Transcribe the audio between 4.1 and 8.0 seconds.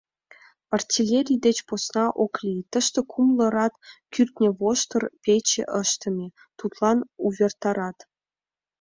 кӱртньывоштыр пече ыштыме— тудлан увертарат...